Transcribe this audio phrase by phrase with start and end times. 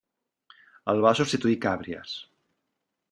[0.93, 2.19] El va substituir Càbries.